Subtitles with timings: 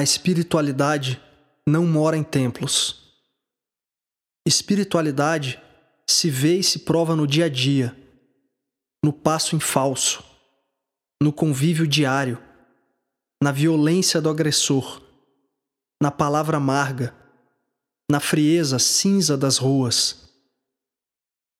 [0.00, 1.20] A espiritualidade
[1.68, 3.20] não mora em templos.
[4.48, 5.62] Espiritualidade
[6.08, 7.94] se vê e se prova no dia a dia,
[9.04, 10.24] no passo em falso,
[11.22, 12.42] no convívio diário,
[13.42, 15.02] na violência do agressor,
[16.02, 17.14] na palavra amarga,
[18.10, 20.32] na frieza cinza das ruas.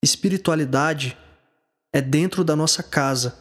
[0.02, 1.14] Espiritualidade
[1.92, 3.38] é dentro da nossa casa,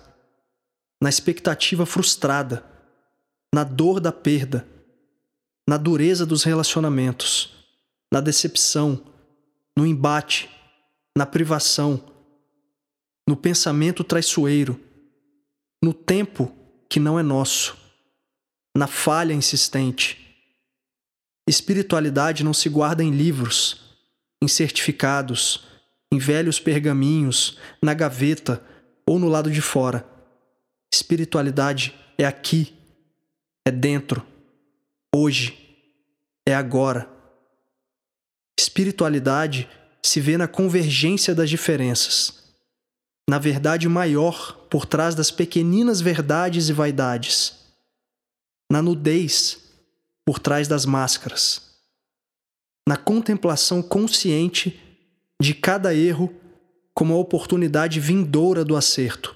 [1.02, 2.66] na expectativa frustrada,
[3.56, 4.68] na dor da perda,
[5.69, 7.51] na dureza dos relacionamentos,
[8.11, 9.04] na decepção,
[9.78, 10.50] no embate,
[11.15, 12.04] na privação,
[13.28, 14.79] no pensamento traiçoeiro,
[15.79, 16.51] no tempo
[16.89, 17.78] que não é nosso,
[18.75, 20.36] na falha insistente.
[21.47, 23.95] Espiritualidade não se guarda em livros,
[24.42, 25.67] em certificados,
[26.11, 28.59] em velhos pergaminhos, na gaveta
[29.06, 30.04] ou no lado de fora.
[30.92, 32.73] Espiritualidade é aqui,
[33.64, 34.26] é dentro,
[35.16, 35.58] hoje,
[36.48, 37.10] é agora.
[38.60, 39.70] Espiritualidade
[40.02, 42.44] se vê na convergência das diferenças,
[43.30, 47.60] na verdade maior por trás das pequeninas verdades e vaidades,
[48.72, 49.60] na nudez
[50.26, 51.80] por trás das máscaras,
[52.88, 54.80] na contemplação consciente
[55.42, 56.34] de cada erro
[56.94, 59.36] como a oportunidade vindoura do acerto,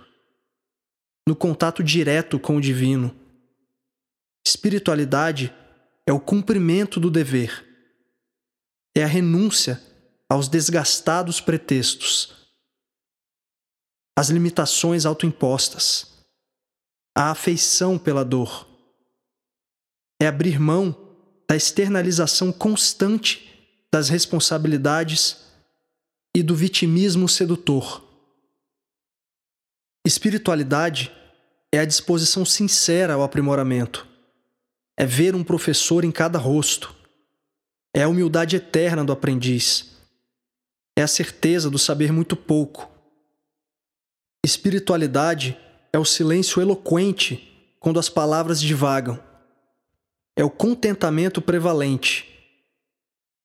[1.28, 3.16] no contato direto com o divino.
[4.46, 5.54] Espiritualidade
[6.08, 7.66] é o cumprimento do dever,
[8.96, 9.82] é a renúncia
[10.30, 12.34] aos desgastados pretextos,
[14.18, 16.26] às limitações autoimpostas,
[17.16, 18.68] à afeição pela dor.
[20.22, 20.96] É abrir mão
[21.48, 23.50] da externalização constante
[23.92, 25.38] das responsabilidades
[26.36, 28.04] e do vitimismo sedutor.
[30.06, 31.12] Espiritualidade
[31.72, 34.13] é a disposição sincera ao aprimoramento.
[34.98, 36.96] É ver um professor em cada rosto.
[37.94, 39.92] É a humildade eterna do aprendiz.
[40.96, 42.90] É a certeza do saber muito pouco.
[44.46, 45.58] Espiritualidade
[45.92, 47.50] é o silêncio eloquente
[47.80, 49.20] quando as palavras divagam.
[50.36, 52.30] É o contentamento prevalente.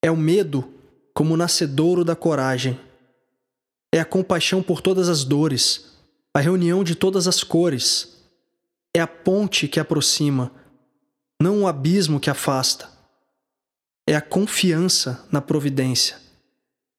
[0.02, 0.72] É o medo
[1.14, 2.78] como nascedouro da coragem.
[3.92, 5.96] É a compaixão por todas as dores,
[6.34, 8.22] a reunião de todas as cores.
[8.94, 10.52] É a ponte que aproxima,
[11.40, 12.90] não o abismo que afasta.
[14.06, 16.18] É a confiança na providência.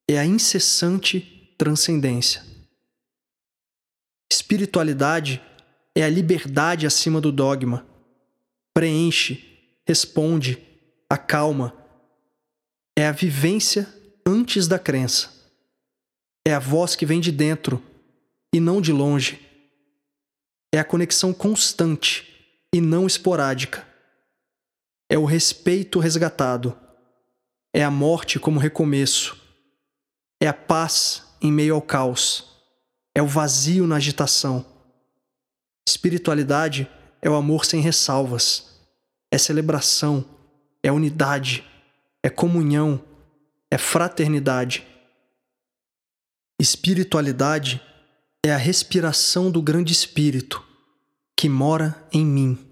[0.09, 2.43] É a incessante transcendência.
[4.31, 5.41] Espiritualidade
[5.95, 7.85] é a liberdade acima do dogma.
[8.73, 10.57] Preenche, responde,
[11.09, 11.75] acalma.
[12.97, 13.87] É a vivência
[14.25, 15.33] antes da crença.
[16.47, 17.83] É a voz que vem de dentro
[18.53, 19.45] e não de longe.
[20.73, 23.88] É a conexão constante e não esporádica.
[25.09, 26.77] É o respeito resgatado.
[27.73, 29.37] É a morte como recomeço.
[30.39, 32.45] É a paz em meio ao caos.
[33.13, 34.65] É o vazio na agitação.
[35.87, 36.87] Espiritualidade
[37.21, 38.79] é o amor sem ressalvas.
[39.31, 40.23] É celebração.
[40.83, 41.65] É unidade.
[42.23, 43.03] É comunhão
[43.71, 44.85] é fraternidade.
[46.59, 47.81] Espiritualidade
[48.43, 50.65] é a respiração do grande espírito
[51.37, 52.68] que mora em mim.